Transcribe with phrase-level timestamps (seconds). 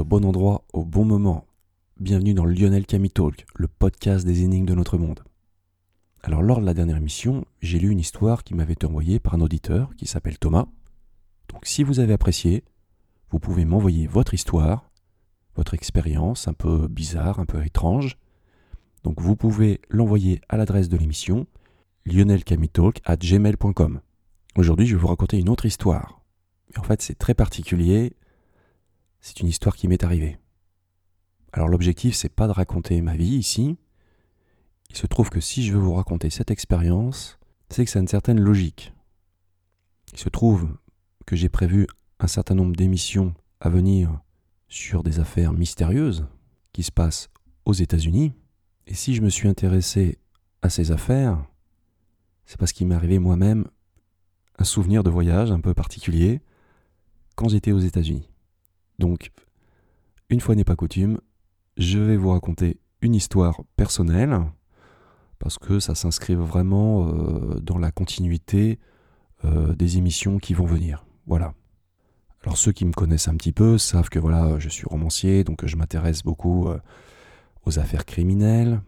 [0.00, 1.46] au bon endroit, au bon moment.
[2.00, 5.20] Bienvenue dans Lionel Cami Talk, le podcast des énigmes de notre monde.
[6.22, 9.34] Alors, lors de la dernière émission, j'ai lu une histoire qui m'avait été envoyée par
[9.34, 10.66] un auditeur qui s'appelle Thomas.
[11.50, 12.64] Donc, si vous avez apprécié,
[13.30, 14.90] vous pouvez m'envoyer votre histoire,
[15.56, 18.16] votre expérience un peu bizarre, un peu étrange.
[19.04, 21.46] Donc, vous pouvez l'envoyer à l'adresse de l'émission
[22.06, 24.00] gmail.com.
[24.56, 26.22] Aujourd'hui, je vais vous raconter une autre histoire.
[26.78, 28.16] En fait, c'est très particulier.
[29.22, 30.36] C'est une histoire qui m'est arrivée.
[31.52, 33.78] Alors l'objectif, c'est pas de raconter ma vie ici.
[34.90, 37.38] Il se trouve que si je veux vous raconter cette expérience,
[37.70, 38.92] c'est que ça a une certaine logique.
[40.12, 40.76] Il se trouve
[41.24, 41.86] que j'ai prévu
[42.18, 44.20] un certain nombre d'émissions à venir
[44.68, 46.26] sur des affaires mystérieuses
[46.72, 47.30] qui se passent
[47.64, 48.32] aux États-Unis.
[48.88, 50.18] Et si je me suis intéressé
[50.62, 51.46] à ces affaires,
[52.44, 53.68] c'est parce qu'il m'est arrivé moi-même
[54.58, 56.40] un souvenir de voyage un peu particulier
[57.36, 58.31] quand j'étais aux États-Unis.
[59.02, 59.32] Donc,
[60.30, 61.18] une fois n'est pas coutume,
[61.76, 64.38] je vais vous raconter une histoire personnelle
[65.40, 68.78] parce que ça s'inscrit vraiment euh, dans la continuité
[69.44, 71.04] euh, des émissions qui vont venir.
[71.26, 71.52] Voilà.
[72.44, 75.66] Alors ceux qui me connaissent un petit peu savent que voilà, je suis romancier, donc
[75.66, 76.78] je m'intéresse beaucoup euh,
[77.66, 78.80] aux affaires criminelles,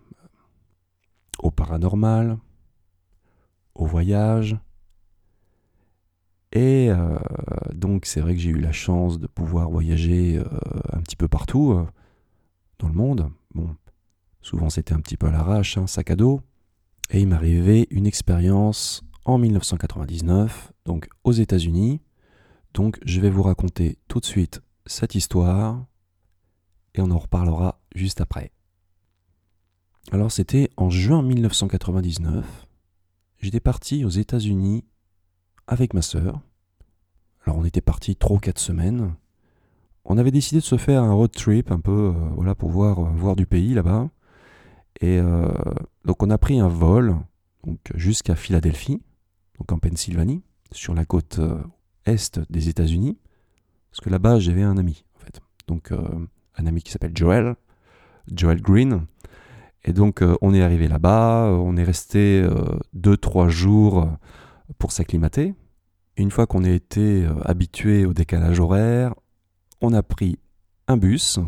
[1.40, 2.38] au paranormal,
[3.74, 4.56] au voyage,
[6.54, 7.18] et euh,
[7.74, 10.44] donc c'est vrai que j'ai eu la chance de pouvoir voyager euh,
[10.92, 11.84] un petit peu partout euh,
[12.78, 13.28] dans le monde.
[13.54, 13.74] Bon,
[14.40, 16.40] souvent c'était un petit peu à l'arrache, un sac à dos.
[17.10, 22.00] Et il m'arrivait une expérience en 1999, donc aux États-Unis.
[22.72, 25.84] Donc je vais vous raconter tout de suite cette histoire
[26.94, 28.52] et on en reparlera juste après.
[30.12, 32.68] Alors c'était en juin 1999.
[33.38, 34.84] J'étais parti aux États-Unis
[35.66, 36.40] avec ma sœur.
[37.44, 39.14] Alors on était parti 3 ou 4 semaines.
[40.04, 42.98] On avait décidé de se faire un road trip un peu euh, voilà pour voir,
[42.98, 44.10] euh, voir du pays là-bas.
[45.00, 45.48] Et euh,
[46.04, 47.16] donc on a pris un vol
[47.94, 49.00] jusqu'à Philadelphie,
[49.58, 50.42] donc en Pennsylvanie,
[50.72, 51.40] sur la côte
[52.04, 53.18] est des États-Unis,
[53.90, 55.40] parce que là-bas j'avais un ami en fait.
[55.66, 57.56] Donc un ami qui s'appelle Joel,
[58.30, 59.06] Joel Green.
[59.84, 62.46] Et donc on est arrivé là-bas, on est resté
[62.94, 64.06] 2-3 jours
[64.78, 65.54] pour s'acclimater.
[66.16, 69.14] Une fois qu'on a été euh, habitué au décalage horaire,
[69.80, 70.38] on a pris
[70.86, 71.38] un bus.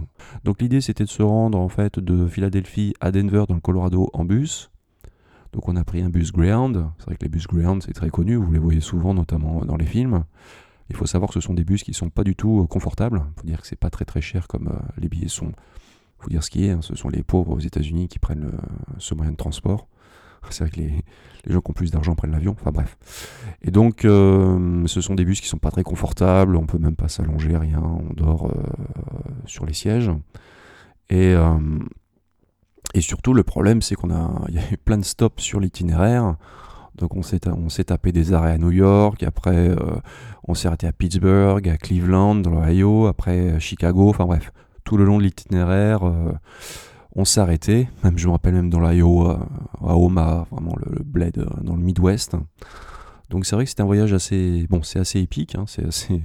[0.45, 4.11] Donc l'idée c'était de se rendre en fait de Philadelphie à Denver dans le Colorado
[4.13, 4.71] en bus.
[5.53, 6.87] Donc on a pris un bus Greyhound.
[6.99, 9.77] C'est vrai que les bus Greyhound c'est très connu, vous les voyez souvent notamment dans
[9.77, 10.25] les films.
[10.89, 13.23] Il faut savoir que ce sont des bus qui sont pas du tout euh, confortables.
[13.37, 15.53] Il faut dire que c'est pas très très cher comme euh, les billets sont.
[16.19, 16.71] Il faut dire ce qui est.
[16.71, 16.81] Hein.
[16.83, 18.51] Ce sont les pauvres aux États-Unis qui prennent
[18.99, 19.87] ce moyen de transport.
[20.51, 21.05] C'est vrai que les,
[21.53, 22.57] gens qui ont plus d'argent prennent l'avion.
[22.59, 22.97] Enfin bref.
[23.63, 26.57] Et donc, euh, ce sont des bus qui sont pas très confortables.
[26.57, 27.83] On peut même pas s'allonger, rien.
[27.83, 28.63] On dort euh,
[29.47, 30.11] sur les sièges.
[31.09, 31.59] Et, euh,
[32.95, 36.37] et surtout, le problème, c'est qu'on a, y a eu plein de stops sur l'itinéraire.
[36.97, 39.69] Donc on s'est, on s'est tapé des arrêts à New York, après
[40.49, 44.51] on s'est arrêté à Pittsburgh, à Cleveland, dans l'Ohio, après Chicago, enfin bref,
[44.83, 46.11] tout le long de l'itinéraire,
[47.17, 49.49] on s'est arrêté, même je me rappelle même dans l'Iowa,
[49.83, 52.37] à Omaha, vraiment le, bled euh, dans le Midwest.
[53.31, 55.91] Donc c'est vrai que c'était un voyage assez, bon, c'est assez épique, hein, c'est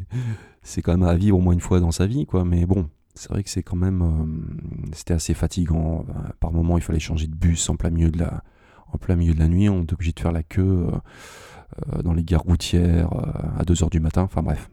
[0.64, 2.44] c'est quand même à vivre au moins une fois dans sa vie, quoi.
[2.44, 6.06] Mais bon, c'est vrai que c'est quand même, euh, c'était assez fatigant.
[6.10, 9.70] Euh, par moments, il fallait changer de bus en plein milieu de la, nuit.
[9.70, 10.88] On était obligé de faire la queue
[12.04, 13.10] dans les gares routières
[13.58, 14.24] à 2 heures du matin.
[14.24, 14.70] Enfin bref.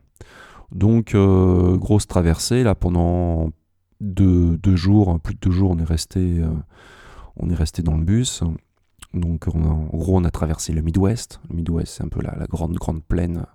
[0.72, 3.50] Donc grosse traversée là pendant
[4.00, 6.50] deux, jours, plus de deux jours, on est resté, euh,
[7.36, 8.42] on est resté dans le bus.
[9.14, 11.40] Donc en gros, on a traversé le Midwest.
[11.48, 13.46] Le Midwest, c'est un peu la, grande, grande plaine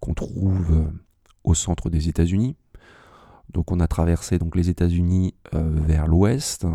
[0.00, 0.84] qu'on trouve euh,
[1.44, 2.56] au centre des États-Unis.
[3.52, 6.66] Donc on a traversé donc les États-Unis euh, vers l'ouest.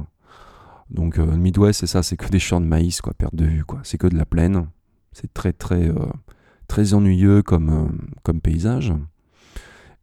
[0.89, 3.63] Donc le Midwest, c'est ça, c'est que des champs de maïs, quoi, perte de vue,
[3.63, 3.79] quoi.
[3.83, 4.67] C'est que de la plaine.
[5.11, 5.91] C'est très très
[6.67, 8.93] très ennuyeux comme, comme paysage.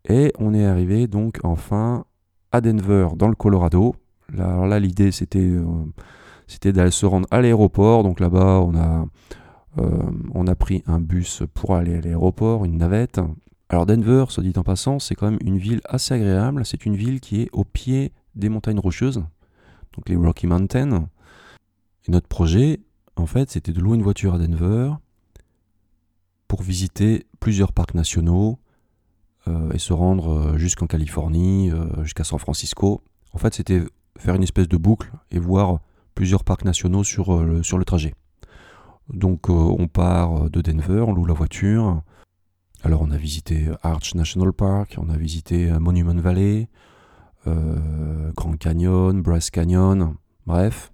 [0.08, 2.04] Et on est arrivé donc enfin
[2.52, 3.94] à Denver, dans le Colorado.
[4.32, 5.64] Là, alors là, l'idée, c'était euh,
[6.46, 8.02] c'était d'aller se rendre à l'aéroport.
[8.02, 9.06] Donc là-bas, on a,
[9.78, 13.20] euh, on a pris un bus pour aller à l'aéroport, une navette.
[13.68, 16.66] Alors Denver, se dit en passant, c'est quand même une ville assez agréable.
[16.66, 19.22] C'est une ville qui est au pied des montagnes rocheuses,
[19.96, 21.08] donc les Rocky Mountains.
[22.06, 22.80] Et notre projet,
[23.16, 24.92] en fait, c'était de louer une voiture à Denver
[26.48, 28.58] pour visiter plusieurs parcs nationaux,
[29.72, 33.02] et se rendre euh, jusqu'en Californie, euh, jusqu'à San Francisco.
[33.32, 33.82] En fait, c'était
[34.18, 35.78] faire une espèce de boucle et voir
[36.14, 38.14] plusieurs parcs nationaux sur, le, sur le trajet.
[39.12, 42.02] Donc on part de Denver, on loue la voiture.
[42.84, 46.68] Alors on a visité Arch National Park, on a visité Monument Valley,
[47.46, 50.14] Grand Canyon, Bryce Canyon,
[50.46, 50.92] bref.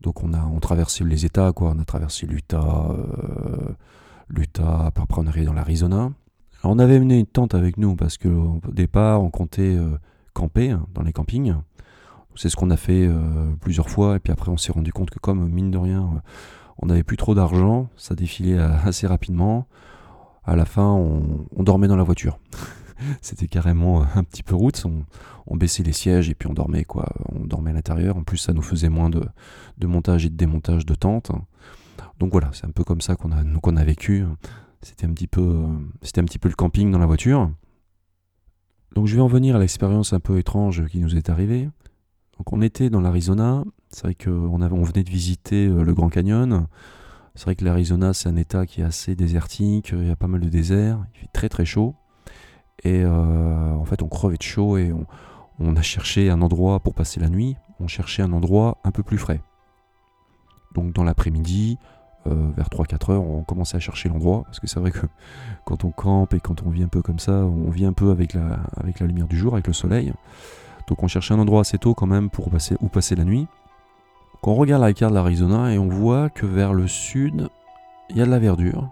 [0.00, 1.72] Donc on a on traversé les États, quoi.
[1.76, 2.88] On a traversé l'Utah,
[4.28, 6.10] l'Utah, après on est arrivé dans l'Arizona.
[6.64, 9.76] On avait mené une tente avec nous parce qu'au départ on comptait
[10.32, 11.54] camper hein, dans les campings.
[12.34, 15.10] C'est ce qu'on a fait euh, plusieurs fois, et puis après on s'est rendu compte
[15.10, 16.20] que comme mine de rien, euh,
[16.78, 19.66] on n'avait plus trop d'argent, ça défilait euh, assez rapidement.
[20.44, 22.38] À la fin, on, dormait dans la voiture.
[23.20, 24.84] C'était carrément un petit peu route.
[25.46, 27.12] On, baissait les sièges et puis on dormait quoi.
[27.28, 28.16] On dormait à l'intérieur.
[28.16, 29.22] En plus, ça nous faisait moins de,
[29.86, 31.30] montage et de démontage de tentes.
[32.18, 34.24] Donc voilà, c'est un peu comme ça qu'on a vécu.
[34.82, 35.64] C'était un petit peu,
[36.02, 37.50] c'était petit peu le camping dans la voiture.
[38.94, 41.68] Donc je vais en venir à l'expérience un peu étrange qui nous est arrivée.
[42.36, 46.08] Donc on était dans l'Arizona, c'est vrai qu'on on venait de visiter euh, le Grand
[46.08, 46.66] Canyon.
[47.34, 50.26] C'est vrai que l'Arizona c'est un état qui est assez désertique, il y a pas
[50.26, 51.94] mal de désert, il fait très très chaud.
[52.84, 54.92] Et euh, en fait on crevait de chaud et
[55.60, 59.02] on, a cherché un endroit pour passer la nuit, on cherchait un endroit un peu
[59.02, 59.40] plus frais.
[60.74, 61.78] Donc dans l'après-midi,
[62.28, 65.06] euh, vers 3-4 heures, on commençait à chercher l'endroit, parce que c'est vrai que
[65.64, 68.10] quand on campe et quand on vit un peu comme ça, on vit un peu
[68.10, 68.58] avec la,
[69.00, 70.12] lumière du jour, avec le soleil.
[70.86, 73.46] Donc on cherchait un endroit assez tôt quand même pour passer, où passer la nuit.
[74.40, 77.48] Quand on regarde la carte de l'Arizona et on voit que vers le sud,
[78.10, 78.88] il y a de la verdure,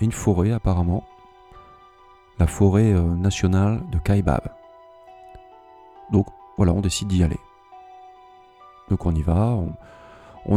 [0.00, 1.04] et une forêt apparemment,
[2.38, 4.48] la forêt euh, nationale de Kaibab.
[6.12, 6.26] Donc
[6.56, 7.38] voilà, on décide d'y aller.
[8.88, 9.58] Donc on y va,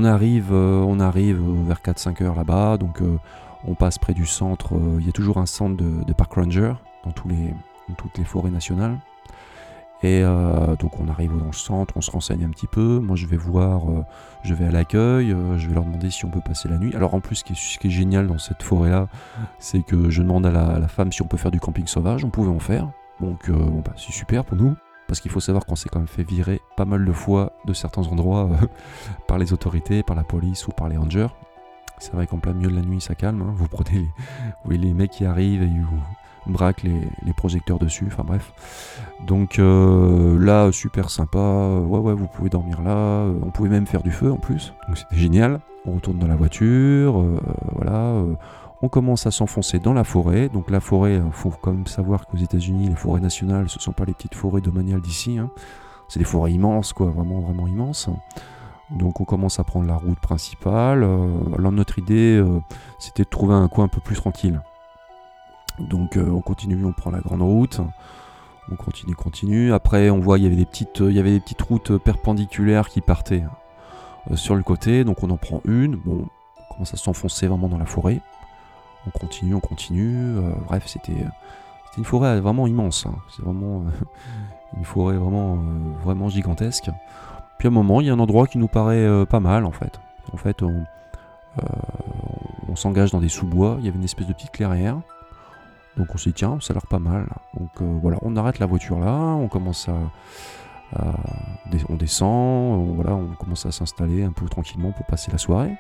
[0.04, 3.18] arrive, euh, on arrive vers 4-5 heures là-bas, donc euh,
[3.68, 7.12] on passe près du centre, il y a toujours un centre de, park ranger dans,
[7.12, 8.98] toutes les forêts nationales.
[10.02, 13.00] Et euh, donc on arrive dans le centre, on se renseigne un petit peu.
[13.00, 14.06] Moi je vais voir, euh,
[14.44, 16.96] je vais à l'accueil, euh, je vais leur demander si on peut passer la nuit.
[16.96, 17.54] Alors en plus ce qui
[17.88, 19.08] est, génial dans cette forêt là,
[19.60, 22.30] c'est que je demande à la, femme si on peut faire du camping sauvage, on
[22.30, 22.90] pouvait en faire.
[23.20, 24.76] Donc bon, bah, c'est super pour nous.
[25.10, 27.74] Parce qu'il faut savoir qu'on s'est quand même fait virer pas mal de fois de
[27.74, 28.50] certains endroits
[29.28, 31.28] par les autorités, par la police ou par les rangers.
[31.98, 33.54] C'est vrai qu'en plein milieu de la nuit ça calme, hein.
[33.58, 34.08] vous prenez
[34.70, 36.00] les, les mecs qui arrivent et vous,
[36.46, 38.54] braque les, projecteurs dessus, enfin bref.
[39.26, 43.88] Donc euh, là, super sympa, ouais ouais, vous pouvez dormir là, euh, on pouvait même
[43.88, 45.60] faire du feu en plus, donc c'était génial.
[45.86, 47.40] On retourne dans la voiture, euh,
[47.74, 48.22] voilà,
[48.82, 50.50] on commence à s'enfoncer dans la forêt.
[50.50, 53.92] Donc la forêt, il faut quand même savoir qu'aux États-Unis, les forêts nationales, ce sont
[53.92, 55.50] pas les petites forêts domaniales d'ici, hein.
[56.08, 58.10] c'est des forêts immenses, quoi, vraiment vraiment immenses.
[58.90, 61.04] Donc on commence à prendre la route principale.
[61.58, 62.44] alors notre idée,
[62.98, 64.62] c'était de trouver un coin un peu plus tranquille.
[65.80, 67.80] Donc euh, on continue, on prend la grande route.
[68.72, 69.74] On continue, continue.
[69.74, 72.90] Après, on voit il y avait des petites, il y avait des petites routes perpendiculaires
[72.90, 73.44] qui partaient
[74.30, 75.04] euh, sur le côté.
[75.04, 75.96] Donc on en prend une.
[75.96, 76.28] Bon,
[76.58, 78.22] on commence à s'enfoncer vraiment dans la forêt.
[79.08, 80.38] On continue, on continue.
[80.38, 81.26] Euh, bref, c'était
[81.98, 83.06] une forêt vraiment immense.
[83.06, 83.16] Hein.
[83.36, 83.84] C'est vraiment
[84.78, 85.58] une forêt vraiment,
[86.04, 86.90] vraiment gigantesque.
[87.58, 89.72] Puis à un moment, il y a un endroit qui nous paraît pas mal en
[89.72, 90.00] fait.
[90.32, 90.86] En fait, on,
[92.76, 93.76] s'engage dans des sous-bois.
[93.80, 95.02] Il y avait une espèce de petite clairière.
[96.00, 97.28] Donc on s'est dit tiens, ça a l'air pas mal.
[97.60, 101.12] Donc euh, voilà, on arrête la voiture là, on commence à,
[101.90, 105.76] on descend, voilà, on commence à s'installer un peu tranquillement pour passer la soirée.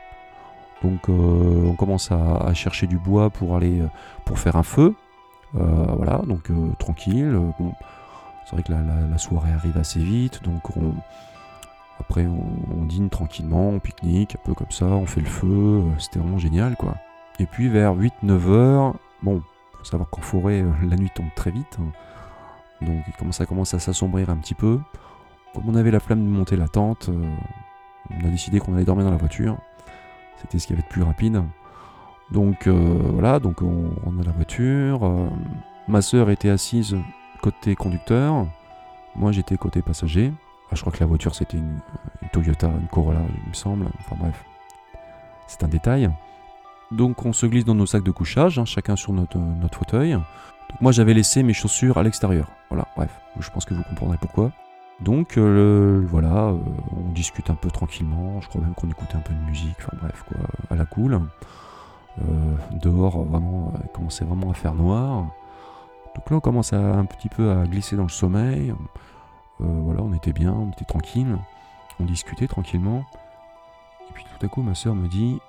[0.83, 3.81] Donc euh, on commence à, chercher du bois pour aller
[4.25, 4.95] pour faire un feu.
[5.55, 7.37] Euh, voilà, donc tranquille.
[8.45, 10.93] C'est vrai que la, soirée arrive assez vite, donc on,
[11.99, 16.19] après on, dîne tranquillement, on pique-nique, un peu comme ça, on fait le feu, c'était
[16.19, 16.95] vraiment génial quoi.
[17.39, 19.43] Et puis vers 8-9 heures, bon,
[19.79, 21.77] faut savoir qu'en forêt, euh, la nuit tombe très vite.
[21.79, 21.91] Hein.
[22.81, 24.79] Donc ça commence à s'assombrir un petit peu.
[25.53, 27.35] Comme on avait la flamme de monter la tente, euh,
[28.11, 29.57] on a décidé qu'on allait dormir dans la voiture.
[30.41, 31.43] C'était ce qui avait de plus rapide.
[32.31, 35.01] Donc euh, voilà, donc on dans la voiture.
[35.87, 36.95] ma soeur était assise
[37.41, 38.47] côté conducteur.
[39.15, 40.31] Moi j'étais côté passager.
[40.71, 41.79] Ah, je crois que la voiture c'était une,
[42.31, 43.87] Toyota, une Corolla, il me semble.
[43.99, 44.45] Enfin bref,
[45.47, 46.09] c'est un détail.
[46.91, 50.13] Donc on se glisse dans nos sacs de couchage, hein, chacun sur notre, notre fauteuil.
[50.13, 52.47] Donc moi j'avais laissé mes chaussures à l'extérieur.
[52.69, 54.51] Voilà, bref, je pense que vous comprendrez pourquoi.
[55.01, 56.57] Donc euh, voilà, euh,
[56.91, 59.95] on discute un peu tranquillement, je crois même qu'on écoutait un peu de musique, enfin
[60.01, 60.37] bref quoi,
[60.69, 61.21] à la cool.
[62.19, 65.27] Euh, dehors vraiment, il commençait vraiment à faire noir.
[66.15, 68.73] Donc là on commence un petit peu à glisser dans le sommeil.
[69.59, 71.37] voilà, on était bien, on était tranquille,
[72.01, 73.05] on discutait tranquillement.
[74.09, 75.39] Et puis tout à coup ma soeur me dit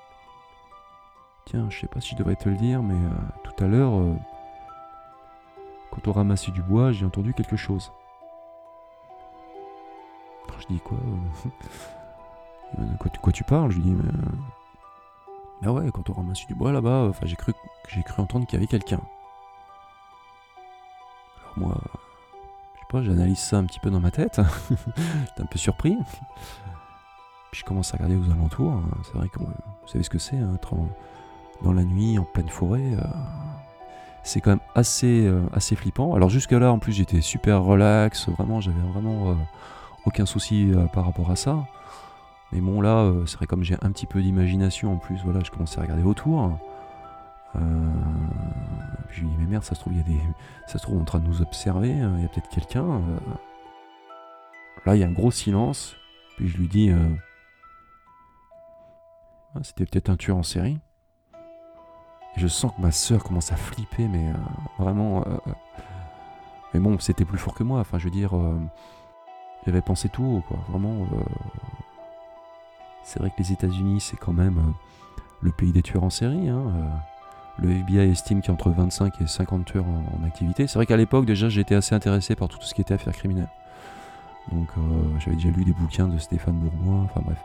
[1.47, 2.95] Tiens, je sais pas si je devrais te le dire, mais
[3.43, 4.01] tout à l'heure,
[5.91, 7.91] quand on ramassait du bois, j'ai entendu quelque chose.
[10.79, 10.99] Quoi
[12.79, 12.85] euh,
[13.21, 13.71] quoi, tu parles?
[13.71, 14.11] Je lui dis, mais.
[15.63, 17.53] Ah ouais, quand on ramassait du bois là-bas, enfin, j'ai cru,
[17.89, 19.01] j'ai cru entendre qu'il y avait quelqu'un.
[21.57, 21.77] moi,
[22.75, 24.41] je sais pas, j'analyse ça un petit peu dans ma tête.
[24.71, 25.97] J'étais un peu surpris.
[27.51, 28.81] Puis je commence à regarder aux alentours.
[29.05, 29.53] C'est vrai que vous
[29.87, 30.75] savez ce que c'est, hein, être
[31.63, 32.95] dans la nuit, en pleine forêt.
[32.95, 33.05] Euh,
[34.23, 36.15] c'est quand même assez, euh, assez flippant.
[36.15, 38.29] Alors jusque-là, en plus, j'étais super relax.
[38.31, 39.37] Vraiment, j'avais vraiment
[40.07, 41.65] aucun souci par rapport à ça.
[42.53, 45.21] Mais bon, là, c'est vrai comme j'ai un petit peu d'imagination en plus.
[45.25, 46.59] Voilà, je commençais à regarder autour.
[47.53, 47.61] puis
[49.11, 50.21] je me dis, mais merde, ça se trouve, il y a des...
[50.67, 51.93] ça se trouve, on est en train de nous observer.
[51.93, 53.03] Hein, il y a peut-être quelqu'un.
[54.87, 55.95] Là, il y a un gros silence.
[56.37, 56.91] Puis je lui dis,
[59.55, 60.79] ah, c'était peut-être un tueur en série.
[62.37, 64.35] Et je sens que ma sœur commence à flipper, mais euh,
[64.79, 65.23] vraiment.
[65.27, 65.53] Euh, euh.
[66.73, 67.81] mais bon, c'était plus fort que moi.
[67.81, 68.33] Enfin, je veux dire,
[69.67, 70.59] j'avais pensé tout haut, quoi.
[70.69, 71.07] Vraiment.
[73.03, 74.75] c'est vrai que les États-Unis, c'est quand même
[75.43, 76.49] le pays des tueurs en série.
[76.49, 76.63] Hein,
[77.59, 80.67] le FBI estime qu'il y a entre 25 et 50 tueurs en, activité.
[80.67, 83.51] C'est vrai qu'à l'époque, déjà, j'étais assez intéressé par tout ce qui était affaires criminelles.
[84.53, 84.69] Donc,
[85.19, 87.03] j'avais déjà lu des bouquins de Stéphane Bourgoin.
[87.05, 87.39] Enfin, bref.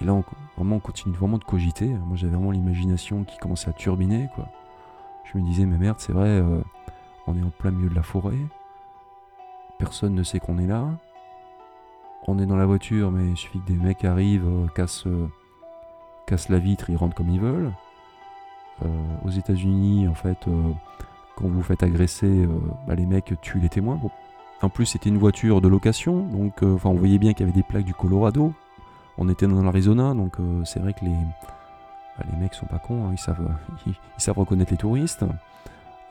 [0.00, 0.24] Et là, on,
[0.56, 1.88] vraiment, on continue vraiment de cogiter.
[1.88, 4.48] Moi, j'avais vraiment l'imagination qui commençait à turbiner, quoi.
[5.24, 6.62] Je me disais, mais merde, c'est vrai, euh,
[7.26, 8.38] on est en plein milieu de la forêt.
[9.78, 10.88] Personne ne sait qu'on est là.
[12.28, 14.66] On est dans la voiture, mais il suffit que des mecs arrivent, euh,
[15.06, 15.26] euh,
[16.26, 17.72] cassent, la vitre, ils rentrent comme ils veulent.
[19.24, 20.46] aux États-Unis, en fait,
[21.36, 22.46] quand vous vous faites agresser,
[22.86, 23.98] bah, les mecs tuent les témoins.
[24.62, 27.64] En plus, c'était une voiture de location, donc on voyait bien qu'il y avait des
[27.64, 28.52] plaques du Colorado
[29.18, 32.78] on était dans l'Arizona, donc euh, c'est vrai que les, bah, les mecs sont pas
[32.78, 35.24] cons, hein, ils, savent, reconnaître les touristes.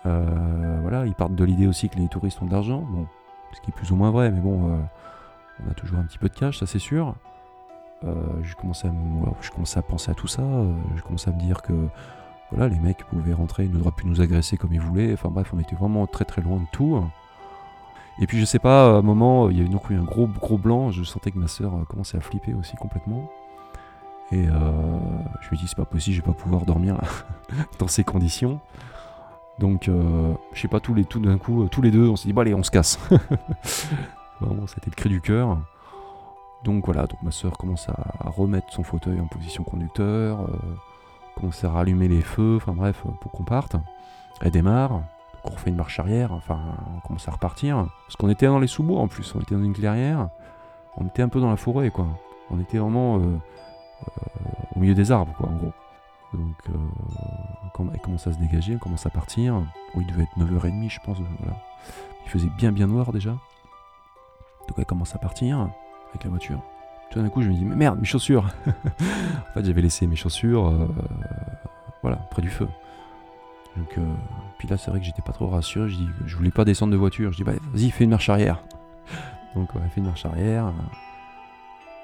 [0.06, 2.86] Euh, voilà, ils partent de l'idée aussi que les touristes ont de l'argent,
[3.54, 4.78] ce qui est plus ou moins vrai, mais bon, euh,
[5.66, 7.16] on a toujours un petit peu de cash, ça c'est sûr.
[8.04, 8.92] je, commençais à,
[9.42, 10.44] je commençais à penser à tout ça,
[10.96, 11.74] je commençais à me dire que
[12.52, 15.52] voilà, les mecs pouvaient rentrer, ils n'auraient pu nous agresser comme ils voulaient, enfin bref,
[15.54, 17.04] on était vraiment très très loin de tout.
[18.20, 20.58] Et puis je sais pas, à un moment, il y a eu un gros gros
[20.58, 23.30] blanc, je sentais que ma euh, commençait à flipper aussi complètement.
[24.32, 24.52] Et euh,
[25.42, 26.98] je me dis c'est pas possible, je vais pas pouvoir dormir
[27.80, 28.60] dans ces conditions.
[29.60, 32.28] Donc euh, je sais pas tous les tout d'un coup, tous les deux, on s'est
[32.28, 33.00] dit bah allez on se casse.
[34.42, 35.58] Vraiment c'était le cri du cœur.
[36.64, 40.50] Donc voilà, donc ma soeur commence à, remettre son fauteuil en position conducteur,
[41.36, 43.76] commence à rallumer les feux, enfin bref, pour qu'on parte.
[44.42, 45.02] Elle démarre,
[45.44, 46.60] on refait une marche arrière, enfin,
[46.96, 47.88] on commence à repartir.
[48.06, 50.30] Parce qu'on était dans les sous-bois en plus, on était dans une clairière,
[50.98, 52.08] on était un peu dans la forêt, quoi.
[52.50, 54.10] On était vraiment euh, euh,
[54.76, 55.74] au milieu des arbres, quoi, en gros.
[56.34, 59.62] Donc, euh, elle commence à se dégager, on commence à partir.
[59.96, 61.58] Oh, il devait être 9h30, je pense, voilà.
[62.26, 63.36] Il faisait bien, bien noir déjà.
[64.68, 65.70] Donc, elle commence à partir
[66.10, 66.62] avec la voiture.
[67.10, 70.16] Tout d'un coup, je me dis, mais merde, mes chaussures En fait, j'avais laissé mes
[70.18, 70.74] chaussures,
[72.02, 72.68] voilà, près du feu.
[73.78, 74.14] Donc, euh,
[74.58, 75.88] puis là, c'est vrai que j'étais pas trop rassuré.
[75.90, 77.32] Je dis, je voulais pas descendre de voiture.
[77.32, 78.64] Je dis, bah, vas-y, fais une marche arrière.
[79.56, 80.74] Donc, on fait une marche arrière.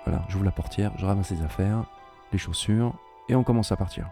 [0.05, 1.85] Voilà, j'ouvre la portière, je ramasse les affaires,
[2.33, 2.93] les chaussures,
[3.29, 4.09] et on commence à partir.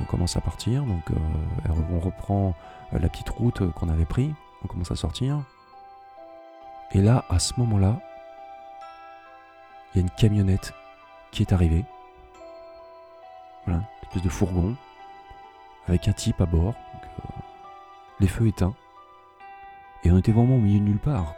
[0.00, 2.54] on commence à partir, donc euh, on reprend
[2.94, 4.34] euh, la petite route qu'on avait pris.
[4.64, 5.42] On commence à sortir.
[6.92, 8.00] Et là, à ce moment-là,
[9.92, 10.72] il y a une camionnette
[11.30, 11.84] qui est arrivée.
[13.64, 14.76] Voilà, une espèce de fourgon
[15.88, 17.40] avec un type à bord, euh,
[18.20, 18.74] les feux éteints,
[20.04, 21.34] et on était vraiment au milieu de nulle part.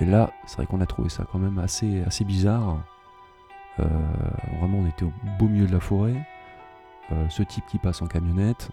[0.00, 2.78] Et là, c'est vrai qu'on a trouvé ça quand même assez, bizarre.
[3.78, 3.86] Euh,
[4.58, 6.14] vraiment, on était au beau milieu de la forêt.
[7.12, 8.70] Euh, ce type qui passe en camionnette,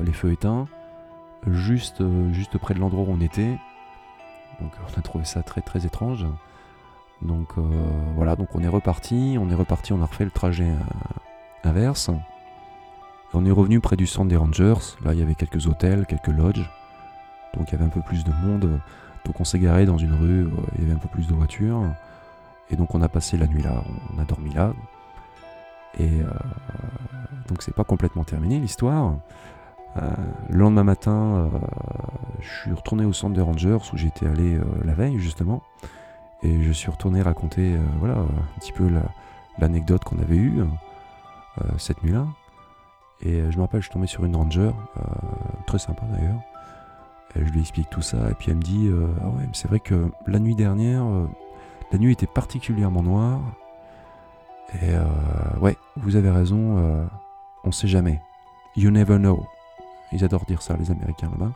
[0.00, 0.66] les feux éteints,
[1.46, 2.02] juste,
[2.32, 3.56] juste près de l'endroit où on était.
[4.60, 6.26] Donc, on a trouvé ça très très étrange.
[7.22, 7.48] Donc
[8.16, 10.72] voilà, donc on est reparti, on est reparti, on a refait le trajet
[11.64, 12.10] inverse
[13.32, 14.74] on est revenu près du centre des Rangers.
[15.04, 16.68] Là, il y avait quelques hôtels, quelques lodges.
[17.56, 18.80] Donc il y avait un peu plus de monde.
[19.24, 21.34] Donc on s'est garé dans une rue, euh, il y avait un peu plus de
[21.34, 21.82] voitures.
[22.70, 23.82] Et donc on a passé la nuit là,
[24.14, 24.72] on a dormi là.
[25.98, 26.26] Et euh,
[27.48, 29.14] donc c'est pas complètement terminé l'histoire.
[29.96, 30.10] Euh,
[30.48, 31.50] le lendemain matin,
[32.40, 35.62] je suis retourné au centre des Rangers où j'étais allé la veille justement.
[36.42, 38.88] Et je suis retourné raconter voilà, un petit peu
[39.58, 40.62] l'anecdote qu'on avait eue
[41.76, 42.26] cette nuit-là.
[43.22, 45.02] Et euh, je me rappelle, je suis tombé sur une ranger, euh,
[45.66, 46.40] très sympa d'ailleurs.
[47.36, 49.80] je lui explique tout ça, et puis elle me dit euh, Ah ouais, c'est vrai
[49.80, 51.04] que la nuit dernière,
[51.92, 53.40] la nuit était particulièrement noire.
[54.82, 54.94] Et
[55.60, 57.08] ouais, vous avez raison,
[57.64, 58.20] on sait jamais.
[58.76, 59.44] You never know.
[60.12, 61.52] Ils adorent dire ça, les Américains là-bas.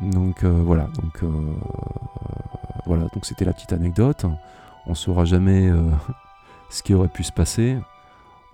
[0.00, 1.22] Donc voilà, donc
[2.86, 4.26] voilà, donc c'était la petite anecdote.
[4.86, 5.70] On saura jamais
[6.70, 7.78] ce qui aurait pu se passer.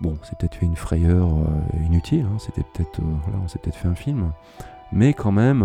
[0.01, 2.37] Bon, c'est peut-être fait une frayeur euh, inutile, hein.
[2.39, 4.31] c'était peut-être, euh, voilà, on s'est peut-être fait un film.
[4.91, 5.63] Mais quand même,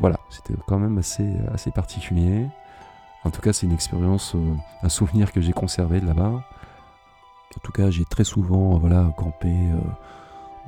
[0.00, 2.48] voilà, c'était quand même assez, particulier.
[3.22, 4.34] En tout cas, c'est une expérience,
[4.82, 6.32] un souvenir que j'ai conservé là-bas.
[6.32, 9.54] En tout cas, j'ai très souvent voilà, campé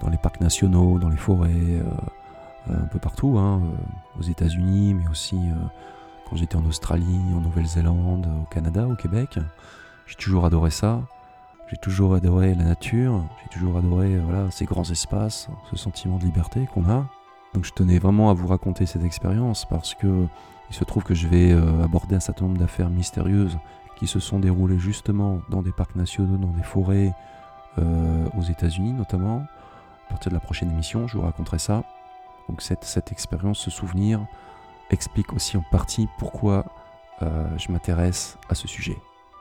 [0.00, 1.82] dans les parcs nationaux, dans les forêts,
[2.70, 3.62] un peu partout, hein,
[4.18, 5.38] aux États-Unis, mais aussi
[6.28, 9.38] quand j'étais en Australie, en Nouvelle-Zélande, au Canada, au Québec.
[10.06, 11.00] J'ai toujours adoré ça.
[11.68, 13.24] J'ai toujours adoré la nature.
[13.42, 17.06] J'ai toujours adoré voilà, ces grands espaces, ce sentiment de liberté qu'on a.
[17.54, 20.26] Donc je tenais vraiment à vous raconter cette expérience parce que
[20.68, 23.56] il se trouve que je vais euh, aborder un certain nombre d'affaires mystérieuses
[23.96, 27.14] qui se sont déroulées justement dans des parcs nationaux, dans des forêts,
[27.78, 29.44] euh, aux États-Unis notamment.
[30.06, 31.84] À partir de la prochaine émission, je vous raconterai ça.
[32.48, 34.24] Donc cette, expérience, ce souvenir,
[34.90, 36.64] explique aussi en partie pourquoi
[37.22, 38.96] euh, je m'intéresse à ce sujet.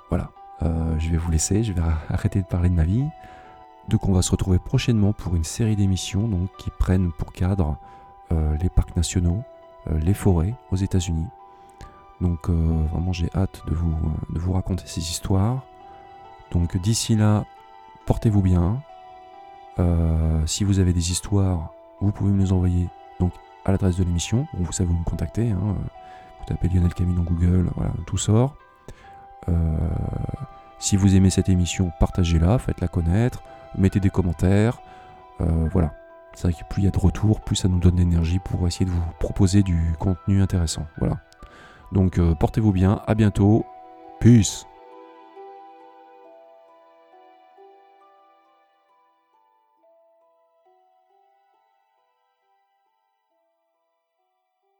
[0.10, 0.31] Voilà,
[0.63, 3.05] euh, je vais vous laisser, je vais arrêter de parler de ma vie.
[3.89, 7.77] Donc on va se retrouver prochainement pour une série d'émissions qui prennent pour cadre
[8.31, 9.43] euh, les parcs nationaux,
[9.88, 11.27] les forêts aux États-Unis.
[12.22, 13.75] Donc vraiment j'ai hâte de
[14.39, 15.63] vous raconter ces histoires.
[16.50, 17.45] Donc d'ici là,
[18.07, 18.81] portez-vous bien.
[20.46, 22.88] Si vous avez des histoires, vous pouvez me les envoyer
[23.20, 23.34] donc
[23.65, 24.48] à l'adresse de l'émission.
[24.53, 25.52] vous savez où me contacter.
[25.52, 25.76] Hein.
[26.39, 28.56] Vous tapez Lionel Camille dans Google, voilà, tout sort.
[29.49, 29.78] Euh,
[30.80, 33.41] si vous aimez cette émission, partagez-la, faites-la connaître,
[33.78, 34.80] mettez des commentaires.
[35.41, 35.93] Euh, voilà.
[36.34, 38.67] C'est vrai que plus il y a de retours, plus ça nous donne d'énergie pour
[38.67, 40.86] essayer de vous proposer du contenu intéressant.
[40.97, 41.19] Voilà.
[41.91, 43.65] Donc euh, portez-vous bien, à bientôt.
[44.19, 44.65] Peace